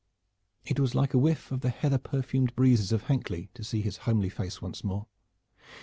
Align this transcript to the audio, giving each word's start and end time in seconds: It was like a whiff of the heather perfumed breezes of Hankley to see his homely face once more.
It 0.65 0.79
was 0.79 0.95
like 0.95 1.13
a 1.13 1.19
whiff 1.19 1.51
of 1.51 1.61
the 1.61 1.69
heather 1.69 1.99
perfumed 1.99 2.55
breezes 2.55 2.91
of 2.91 3.03
Hankley 3.03 3.49
to 3.53 3.63
see 3.63 3.81
his 3.83 3.97
homely 4.09 4.29
face 4.29 4.59
once 4.59 4.83
more. 4.83 5.05